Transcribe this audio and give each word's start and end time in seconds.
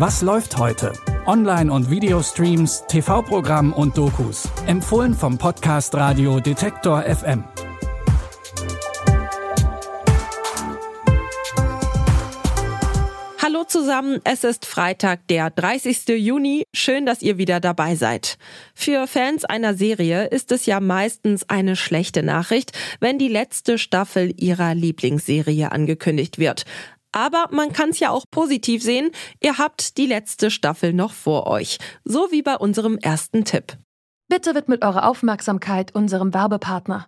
Was 0.00 0.22
läuft 0.22 0.56
heute? 0.56 0.94
Online- 1.26 1.70
und 1.70 1.90
Videostreams, 1.90 2.84
TV-Programm 2.88 3.74
und 3.74 3.98
Dokus. 3.98 4.48
Empfohlen 4.66 5.12
vom 5.12 5.36
Podcast 5.36 5.94
Radio 5.94 6.40
Detektor 6.40 7.02
FM. 7.02 7.44
Hallo 13.42 13.64
zusammen, 13.68 14.22
es 14.24 14.42
ist 14.42 14.64
Freitag, 14.64 15.28
der 15.28 15.50
30. 15.50 16.08
Juni. 16.16 16.64
Schön, 16.72 17.04
dass 17.04 17.20
ihr 17.20 17.36
wieder 17.36 17.60
dabei 17.60 17.94
seid. 17.94 18.38
Für 18.74 19.06
Fans 19.06 19.44
einer 19.44 19.74
Serie 19.74 20.28
ist 20.28 20.50
es 20.50 20.64
ja 20.64 20.80
meistens 20.80 21.46
eine 21.50 21.76
schlechte 21.76 22.22
Nachricht, 22.22 22.72
wenn 23.00 23.18
die 23.18 23.28
letzte 23.28 23.76
Staffel 23.76 24.32
ihrer 24.38 24.74
Lieblingsserie 24.74 25.70
angekündigt 25.70 26.38
wird. 26.38 26.64
Aber 27.12 27.48
man 27.50 27.72
kann 27.72 27.90
es 27.90 28.00
ja 28.00 28.10
auch 28.10 28.24
positiv 28.30 28.82
sehen, 28.82 29.10
ihr 29.40 29.58
habt 29.58 29.96
die 29.98 30.06
letzte 30.06 30.50
Staffel 30.50 30.92
noch 30.92 31.12
vor 31.12 31.46
euch. 31.46 31.78
So 32.04 32.28
wie 32.30 32.42
bei 32.42 32.56
unserem 32.56 32.98
ersten 32.98 33.44
Tipp. 33.44 33.76
Bitte 34.28 34.54
widmet 34.54 34.84
eure 34.84 35.04
Aufmerksamkeit 35.04 35.94
unserem 35.94 36.32
Werbepartner. 36.32 37.06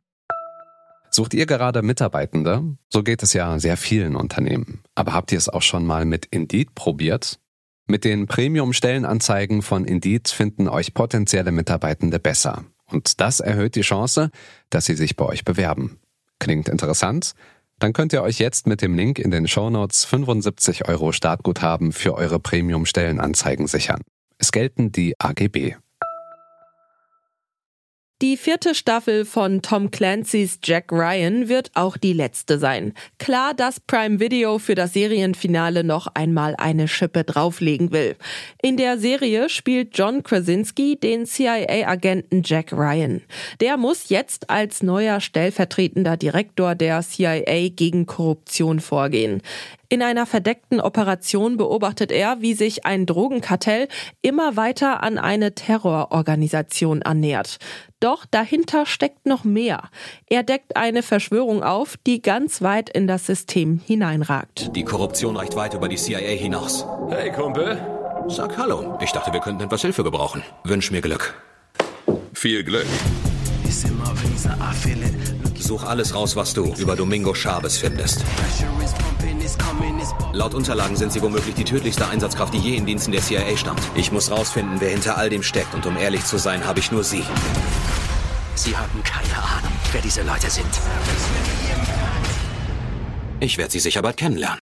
Sucht 1.10 1.34
ihr 1.34 1.46
gerade 1.46 1.82
Mitarbeitende? 1.82 2.76
So 2.90 3.02
geht 3.02 3.22
es 3.22 3.32
ja 3.34 3.58
sehr 3.58 3.76
vielen 3.76 4.16
Unternehmen. 4.16 4.82
Aber 4.94 5.12
habt 5.12 5.30
ihr 5.30 5.38
es 5.38 5.48
auch 5.48 5.62
schon 5.62 5.84
mal 5.84 6.04
mit 6.06 6.26
Indeed 6.26 6.74
probiert? 6.74 7.38
Mit 7.86 8.04
den 8.04 8.26
Premium-Stellenanzeigen 8.26 9.60
von 9.60 9.84
Indeed 9.84 10.28
finden 10.28 10.68
euch 10.68 10.94
potenzielle 10.94 11.52
Mitarbeitende 11.52 12.18
besser. 12.18 12.64
Und 12.86 13.20
das 13.20 13.40
erhöht 13.40 13.74
die 13.74 13.82
Chance, 13.82 14.30
dass 14.70 14.86
sie 14.86 14.94
sich 14.94 15.16
bei 15.16 15.26
euch 15.26 15.44
bewerben. 15.44 16.00
Klingt 16.38 16.68
interessant? 16.68 17.34
Dann 17.82 17.92
könnt 17.92 18.12
ihr 18.12 18.22
euch 18.22 18.38
jetzt 18.38 18.68
mit 18.68 18.80
dem 18.80 18.94
Link 18.94 19.18
in 19.18 19.32
den 19.32 19.48
Shownotes 19.48 20.04
75 20.04 20.86
Euro 20.86 21.10
Startguthaben 21.10 21.90
für 21.90 22.14
eure 22.14 22.38
Premium-Stellenanzeigen 22.38 23.66
sichern. 23.66 24.02
Es 24.38 24.52
gelten 24.52 24.92
die 24.92 25.18
AGB. 25.18 25.74
Die 28.22 28.36
vierte 28.36 28.76
Staffel 28.76 29.24
von 29.24 29.62
Tom 29.62 29.90
Clancy's 29.90 30.60
Jack 30.62 30.92
Ryan 30.92 31.48
wird 31.48 31.72
auch 31.74 31.96
die 31.96 32.12
letzte 32.12 32.60
sein. 32.60 32.94
Klar, 33.18 33.52
dass 33.52 33.80
Prime 33.80 34.20
Video 34.20 34.60
für 34.60 34.76
das 34.76 34.92
Serienfinale 34.92 35.82
noch 35.82 36.06
einmal 36.14 36.54
eine 36.56 36.86
Schippe 36.86 37.24
drauflegen 37.24 37.90
will. 37.90 38.14
In 38.62 38.76
der 38.76 38.96
Serie 38.98 39.48
spielt 39.48 39.98
John 39.98 40.22
Krasinski 40.22 40.94
den 40.94 41.26
CIA-Agenten 41.26 42.42
Jack 42.44 42.72
Ryan. 42.72 43.22
Der 43.60 43.76
muss 43.76 44.08
jetzt 44.08 44.50
als 44.50 44.84
neuer 44.84 45.18
stellvertretender 45.18 46.16
Direktor 46.16 46.76
der 46.76 47.02
CIA 47.02 47.70
gegen 47.70 48.06
Korruption 48.06 48.78
vorgehen. 48.78 49.42
In 49.88 50.00
einer 50.00 50.26
verdeckten 50.26 50.80
Operation 50.80 51.56
beobachtet 51.56 52.12
er, 52.12 52.40
wie 52.40 52.54
sich 52.54 52.86
ein 52.86 53.04
Drogenkartell 53.04 53.88
immer 54.22 54.56
weiter 54.56 55.02
an 55.02 55.18
eine 55.18 55.54
Terrororganisation 55.54 57.02
annähert. 57.02 57.58
Doch 58.02 58.26
dahinter 58.28 58.84
steckt 58.84 59.26
noch 59.26 59.44
mehr. 59.44 59.88
Er 60.26 60.42
deckt 60.42 60.76
eine 60.76 61.04
Verschwörung 61.04 61.62
auf, 61.62 61.96
die 62.04 62.20
ganz 62.20 62.60
weit 62.60 62.90
in 62.90 63.06
das 63.06 63.26
System 63.26 63.80
hineinragt. 63.86 64.74
Die 64.74 64.82
Korruption 64.82 65.36
reicht 65.36 65.54
weit 65.54 65.74
über 65.74 65.88
die 65.88 65.94
CIA 65.94 66.18
hinaus. 66.18 66.84
Hey, 67.10 67.30
Kumpel. 67.30 67.78
Sag 68.26 68.58
Hallo. 68.58 68.98
Ich 69.00 69.12
dachte, 69.12 69.32
wir 69.32 69.38
könnten 69.38 69.62
etwas 69.62 69.82
Hilfe 69.82 70.02
gebrauchen. 70.02 70.42
Wünsch 70.64 70.90
mir 70.90 71.00
Glück. 71.00 71.40
Viel 72.32 72.64
Glück. 72.64 72.86
Such 75.60 75.84
alles 75.84 76.12
raus, 76.12 76.34
was 76.34 76.54
du 76.54 76.74
über 76.78 76.96
Domingo 76.96 77.34
Chavez 77.34 77.78
findest. 77.78 78.24
Laut 80.32 80.54
Unterlagen 80.54 80.96
sind 80.96 81.12
sie 81.12 81.22
womöglich 81.22 81.54
die 81.54 81.64
tödlichste 81.64 82.08
Einsatzkraft, 82.08 82.52
die 82.52 82.58
je 82.58 82.74
in 82.74 82.86
Diensten 82.86 83.12
der 83.12 83.20
CIA 83.20 83.56
stand. 83.56 83.80
Ich 83.94 84.10
muss 84.10 84.30
rausfinden, 84.30 84.80
wer 84.80 84.90
hinter 84.90 85.18
all 85.18 85.30
dem 85.30 85.42
steckt. 85.42 85.74
Und 85.74 85.86
um 85.86 85.96
ehrlich 85.96 86.24
zu 86.24 86.38
sein, 86.38 86.66
habe 86.66 86.80
ich 86.80 86.90
nur 86.90 87.04
sie. 87.04 87.22
Sie 88.54 88.76
haben 88.76 89.02
keine 89.02 89.36
Ahnung, 89.42 89.72
wer 89.92 90.00
diese 90.02 90.22
Leute 90.22 90.50
sind. 90.50 90.68
Ich 93.40 93.58
werde 93.58 93.72
sie 93.72 93.80
sicher 93.80 94.02
bald 94.02 94.16
kennenlernen. 94.16 94.58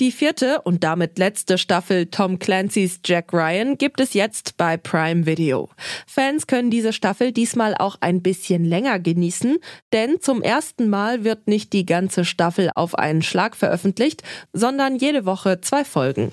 Die 0.00 0.10
vierte 0.10 0.60
und 0.62 0.82
damit 0.82 1.18
letzte 1.18 1.56
Staffel 1.56 2.06
Tom 2.06 2.40
Clancy's 2.40 2.98
Jack 3.04 3.32
Ryan 3.32 3.78
gibt 3.78 4.00
es 4.00 4.12
jetzt 4.12 4.56
bei 4.56 4.76
Prime 4.76 5.24
Video. 5.24 5.68
Fans 6.06 6.48
können 6.48 6.70
diese 6.70 6.92
Staffel 6.92 7.30
diesmal 7.30 7.76
auch 7.76 7.96
ein 8.00 8.20
bisschen 8.20 8.64
länger 8.64 8.98
genießen, 8.98 9.58
denn 9.92 10.20
zum 10.20 10.42
ersten 10.42 10.88
Mal 10.88 11.22
wird 11.22 11.46
nicht 11.46 11.72
die 11.72 11.86
ganze 11.86 12.24
Staffel 12.24 12.70
auf 12.74 12.96
einen 12.96 13.22
Schlag 13.22 13.54
veröffentlicht, 13.54 14.24
sondern 14.52 14.96
jede 14.96 15.26
Woche 15.26 15.60
zwei 15.60 15.84
Folgen. 15.84 16.32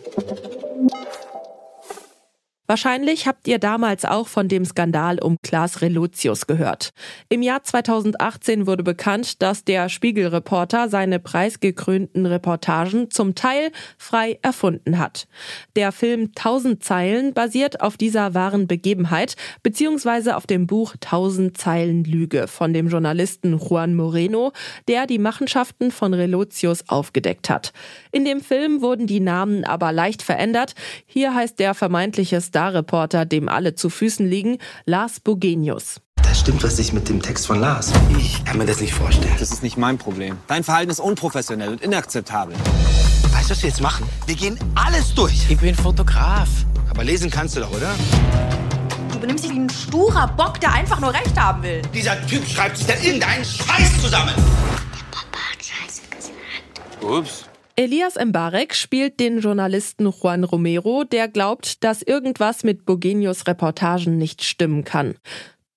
Wahrscheinlich 2.71 3.27
habt 3.27 3.49
ihr 3.49 3.59
damals 3.59 4.05
auch 4.05 4.29
von 4.29 4.47
dem 4.47 4.63
Skandal 4.63 5.19
um 5.21 5.35
Klaas 5.43 5.81
Relotius 5.81 6.47
gehört. 6.47 6.91
Im 7.27 7.41
Jahr 7.41 7.65
2018 7.65 8.65
wurde 8.65 8.81
bekannt, 8.81 9.41
dass 9.41 9.65
der 9.65 9.89
Spiegelreporter 9.89 10.87
seine 10.87 11.19
preisgekrönten 11.19 12.25
Reportagen 12.25 13.11
zum 13.11 13.35
Teil 13.35 13.73
frei 13.97 14.39
erfunden 14.41 14.99
hat. 14.99 15.27
Der 15.75 15.91
Film 15.91 16.33
Tausend 16.33 16.81
Zeilen 16.81 17.33
basiert 17.33 17.81
auf 17.81 17.97
dieser 17.97 18.35
wahren 18.35 18.67
Begebenheit 18.67 19.35
beziehungsweise 19.63 20.37
auf 20.37 20.47
dem 20.47 20.65
Buch 20.65 20.95
Tausend 21.01 21.57
Zeilen 21.57 22.05
Lüge 22.05 22.47
von 22.47 22.71
dem 22.71 22.87
Journalisten 22.87 23.59
Juan 23.59 23.95
Moreno, 23.95 24.53
der 24.87 25.07
die 25.07 25.19
Machenschaften 25.19 25.91
von 25.91 26.13
Relotius 26.13 26.87
aufgedeckt 26.87 27.49
hat. 27.49 27.73
In 28.13 28.23
dem 28.23 28.39
Film 28.39 28.81
wurden 28.81 29.07
die 29.07 29.19
Namen 29.19 29.65
aber 29.65 29.91
leicht 29.91 30.21
verändert. 30.21 30.73
Hier 31.05 31.35
heißt 31.35 31.59
der 31.59 31.73
vermeintliche 31.73 32.39
Star 32.39 32.60
Starreporter, 32.61 33.25
dem 33.25 33.49
alle 33.49 33.73
zu 33.73 33.89
Füßen 33.89 34.27
liegen, 34.27 34.59
Lars 34.85 35.19
Bogenius. 35.19 35.99
Da 36.21 36.35
stimmt 36.35 36.63
was 36.63 36.77
nicht 36.77 36.93
mit 36.93 37.09
dem 37.09 37.19
Text 37.19 37.47
von 37.47 37.59
Lars. 37.59 37.91
Ich 38.19 38.45
kann 38.45 38.59
mir 38.59 38.67
das 38.67 38.79
nicht 38.79 38.93
vorstellen. 38.93 39.33
Das 39.39 39.51
ist 39.51 39.63
nicht 39.63 39.77
mein 39.77 39.97
Problem. 39.97 40.37
Dein 40.47 40.63
Verhalten 40.63 40.91
ist 40.91 40.99
unprofessionell 40.99 41.69
und 41.69 41.81
inakzeptabel. 41.81 42.53
Weißt 43.33 43.49
du, 43.49 43.53
was 43.55 43.63
wir 43.63 43.69
jetzt 43.69 43.81
machen? 43.81 44.07
Wir 44.27 44.35
gehen 44.35 44.59
alles 44.75 45.11
durch. 45.15 45.49
Ich 45.49 45.57
bin 45.57 45.73
Fotograf. 45.73 46.49
Aber 46.91 47.03
lesen 47.03 47.31
kannst 47.31 47.55
du 47.55 47.61
doch, 47.61 47.71
oder? 47.71 47.95
Du 49.11 49.19
benimmst 49.19 49.43
dich 49.43 49.51
wie 49.51 49.59
ein 49.59 49.69
sturer 49.69 50.27
Bock, 50.27 50.59
der 50.59 50.71
einfach 50.71 50.99
nur 50.99 51.11
Recht 51.11 51.35
haben 51.39 51.63
will. 51.63 51.81
Dieser 51.95 52.23
Typ 52.27 52.47
schreibt 52.47 52.77
sich 52.77 52.85
da 52.85 52.93
irgendeinen 53.01 53.43
Scheiß 53.43 53.99
zusammen. 54.03 54.35
Der 54.35 55.05
Papa 55.09 55.39
hat 55.51 55.65
Scheiße 55.65 56.01
gesagt. 56.11 57.03
Ups. 57.03 57.50
Elias 57.81 58.13
Mbarek 58.13 58.75
spielt 58.75 59.19
den 59.19 59.39
Journalisten 59.39 60.07
Juan 60.07 60.43
Romero, 60.43 61.03
der 61.03 61.27
glaubt, 61.27 61.83
dass 61.83 62.03
irgendwas 62.03 62.63
mit 62.63 62.85
Bogenius 62.85 63.47
Reportagen 63.47 64.19
nicht 64.19 64.43
stimmen 64.43 64.83
kann. 64.83 65.15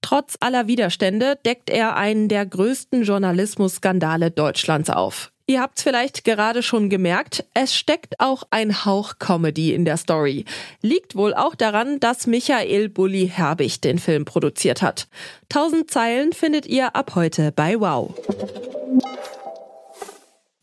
Trotz 0.02 0.36
aller 0.40 0.66
Widerstände 0.66 1.38
deckt 1.46 1.70
er 1.70 1.96
einen 1.96 2.28
der 2.28 2.44
größten 2.44 3.04
Journalismusskandale 3.04 4.30
Deutschlands 4.30 4.90
auf. 4.90 5.32
Ihr 5.46 5.62
habt's 5.62 5.82
vielleicht 5.82 6.24
gerade 6.24 6.62
schon 6.62 6.90
gemerkt, 6.90 7.46
es 7.54 7.74
steckt 7.74 8.20
auch 8.20 8.42
ein 8.50 8.84
Hauch 8.84 9.14
Comedy 9.18 9.72
in 9.72 9.86
der 9.86 9.96
Story. 9.96 10.44
Liegt 10.82 11.16
wohl 11.16 11.32
auch 11.32 11.54
daran, 11.54 12.00
dass 12.00 12.26
Michael 12.26 12.90
Bulli 12.90 13.30
Herbig 13.32 13.80
den 13.80 13.98
Film 13.98 14.26
produziert 14.26 14.82
hat. 14.82 15.08
Tausend 15.48 15.90
Zeilen 15.90 16.34
findet 16.34 16.66
ihr 16.66 16.94
ab 16.96 17.12
heute 17.14 17.50
bei 17.50 17.80
Wow. 17.80 18.14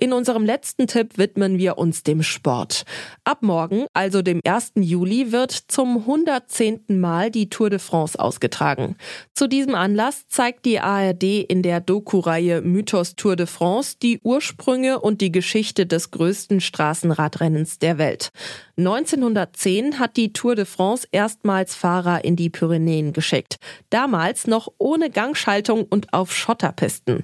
In 0.04 0.14
unserem 0.14 0.46
letzten 0.46 0.88
Tipp 0.88 1.20
widmen 1.20 1.60
wir 1.60 1.78
uns 1.78 2.02
dem 2.02 2.24
Sport. 2.24 2.86
Ab 3.24 3.44
morgen, 3.44 3.86
also 3.94 4.24
dem 4.24 4.42
1. 4.44 4.72
Juli, 4.78 5.32
wird 5.32 5.52
zum 5.52 5.96
110. 5.96 7.00
Mal 7.00 7.30
die 7.30 7.50
Tour 7.50 7.70
de 7.70 7.78
France 7.78 8.20
ausgetragen. 8.20 8.96
Zu 9.36 9.48
diesem 9.48 9.76
Anlass 9.76 10.28
zeigt 10.28 10.66
die 10.66 10.80
ARD 10.80 11.46
in 11.48 11.62
der 11.62 11.82
Doku-Reihe 11.82 12.62
Mythos 12.62 13.16
Tour 13.16 13.36
de 13.36 13.46
France 13.46 13.98
die 14.02 14.20
Ursprünge 14.24 15.00
und 15.00 15.22
die 15.22 15.32
Geschichte 15.32 15.86
des 15.86 16.10
größten 16.10 16.62
Straßenradrennens 16.62 17.78
der 17.78 18.00
Welt. 18.00 18.32
1910 18.78 20.00
hat 20.00 20.18
die 20.18 20.34
Tour 20.34 20.56
de 20.56 20.66
France 20.66 21.08
erstmals 21.12 21.76
Fahrer 21.76 22.26
in 22.26 22.36
die 22.36 22.50
Pyrenäen 22.50 23.14
geschickt. 23.14 23.58
Damals 23.92 24.48
noch 24.48 24.68
ohne 24.80 25.12
Gangschaltung 25.12 25.84
und 25.84 26.12
auf 26.12 26.34
Schotterpisten. 26.34 27.24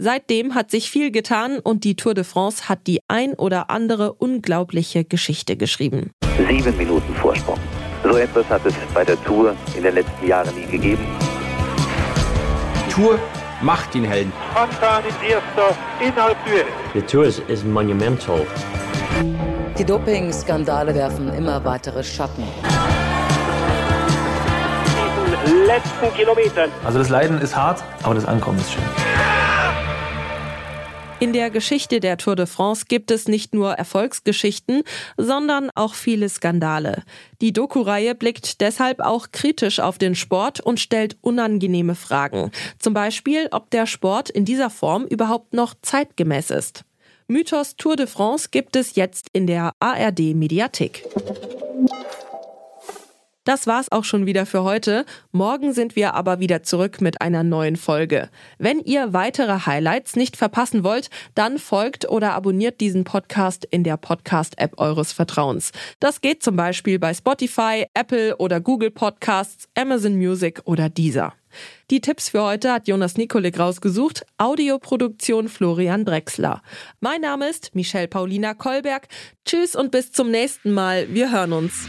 Seitdem 0.00 0.54
hat 0.54 0.70
sich 0.70 0.92
viel 0.92 1.10
getan 1.10 1.58
und 1.58 1.82
die 1.82 1.96
Tour 1.96 2.14
de 2.14 2.22
France 2.22 2.68
hat 2.68 2.86
die 2.86 3.00
ein 3.08 3.34
oder 3.34 3.68
andere 3.68 4.12
unglaubliche 4.12 5.04
Geschichte 5.04 5.56
geschrieben. 5.56 6.12
Sieben 6.48 6.76
Minuten 6.76 7.12
Vorsprung. 7.16 7.58
So 8.04 8.16
etwas 8.16 8.48
hat 8.48 8.64
es 8.64 8.74
bei 8.94 9.04
der 9.04 9.20
Tour 9.24 9.56
in 9.76 9.82
den 9.82 9.96
letzten 9.96 10.28
Jahren 10.28 10.54
nie 10.54 10.66
gegeben. 10.66 11.04
Tour 12.94 13.18
macht 13.60 13.92
ihn 13.96 14.04
Helden. 14.04 14.32
Anfahren 14.54 15.04
ist 15.04 15.16
erster 15.20 15.76
innerhalb. 16.00 16.36
The 16.94 17.02
Tour 17.02 17.24
is, 17.24 17.42
is 17.48 17.64
monumental. 17.64 18.46
Die 19.76 19.84
Doping-Skandale 19.84 20.94
werfen 20.94 21.34
immer 21.34 21.64
weitere 21.64 22.04
Schatten. 22.04 22.44
Diesen 25.44 25.66
letzten 25.66 26.14
Kilometern. 26.14 26.70
Also 26.84 27.00
das 27.00 27.08
Leiden 27.08 27.40
ist 27.40 27.56
hart, 27.56 27.82
aber 28.04 28.14
das 28.14 28.26
Ankommen 28.26 28.60
ist 28.60 28.70
schön. 28.70 29.37
In 31.20 31.32
der 31.32 31.50
Geschichte 31.50 31.98
der 31.98 32.16
Tour 32.16 32.36
de 32.36 32.46
France 32.46 32.84
gibt 32.86 33.10
es 33.10 33.26
nicht 33.26 33.52
nur 33.52 33.72
Erfolgsgeschichten, 33.72 34.84
sondern 35.16 35.68
auch 35.74 35.94
viele 35.94 36.28
Skandale. 36.28 37.02
Die 37.40 37.52
Doku-Reihe 37.52 38.14
blickt 38.14 38.60
deshalb 38.60 39.00
auch 39.00 39.32
kritisch 39.32 39.80
auf 39.80 39.98
den 39.98 40.14
Sport 40.14 40.60
und 40.60 40.78
stellt 40.78 41.16
unangenehme 41.20 41.96
Fragen. 41.96 42.52
Zum 42.78 42.94
Beispiel, 42.94 43.48
ob 43.50 43.68
der 43.70 43.86
Sport 43.86 44.30
in 44.30 44.44
dieser 44.44 44.70
Form 44.70 45.06
überhaupt 45.06 45.54
noch 45.54 45.74
zeitgemäß 45.82 46.50
ist. 46.50 46.84
Mythos 47.26 47.74
Tour 47.74 47.96
de 47.96 48.06
France 48.06 48.48
gibt 48.52 48.76
es 48.76 48.94
jetzt 48.94 49.26
in 49.32 49.48
der 49.48 49.72
ARD 49.80 50.36
Mediathek. 50.36 51.04
Das 53.44 53.66
war's 53.66 53.90
auch 53.90 54.04
schon 54.04 54.26
wieder 54.26 54.44
für 54.44 54.62
heute. 54.62 55.06
Morgen 55.32 55.72
sind 55.72 55.96
wir 55.96 56.14
aber 56.14 56.38
wieder 56.38 56.62
zurück 56.62 57.00
mit 57.00 57.22
einer 57.22 57.42
neuen 57.42 57.76
Folge. 57.76 58.28
Wenn 58.58 58.80
ihr 58.80 59.12
weitere 59.12 59.60
Highlights 59.64 60.16
nicht 60.16 60.36
verpassen 60.36 60.84
wollt, 60.84 61.08
dann 61.34 61.58
folgt 61.58 62.08
oder 62.08 62.34
abonniert 62.34 62.80
diesen 62.80 63.04
Podcast 63.04 63.64
in 63.70 63.84
der 63.84 63.96
Podcast-App 63.96 64.78
eures 64.78 65.12
Vertrauens. 65.12 65.72
Das 65.98 66.20
geht 66.20 66.42
zum 66.42 66.56
Beispiel 66.56 66.98
bei 66.98 67.14
Spotify, 67.14 67.86
Apple 67.94 68.36
oder 68.36 68.60
Google 68.60 68.90
Podcasts, 68.90 69.68
Amazon 69.74 70.16
Music 70.16 70.60
oder 70.64 70.90
Deezer. 70.90 71.32
Die 71.90 72.00
Tipps 72.00 72.28
für 72.28 72.42
heute 72.42 72.72
hat 72.72 72.88
Jonas 72.88 73.16
Nikolik 73.16 73.58
rausgesucht. 73.58 74.26
Audioproduktion 74.36 75.48
Florian 75.48 76.04
Drexler. 76.04 76.62
Mein 77.00 77.22
Name 77.22 77.48
ist 77.48 77.74
Michelle 77.74 78.08
Paulina 78.08 78.52
Kolberg. 78.52 79.08
Tschüss 79.46 79.74
und 79.74 79.90
bis 79.90 80.12
zum 80.12 80.30
nächsten 80.30 80.72
Mal. 80.72 81.12
Wir 81.14 81.32
hören 81.32 81.54
uns. 81.54 81.88